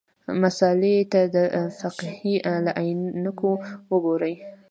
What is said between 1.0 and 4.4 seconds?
ته د فقهې له عینکو وګورو.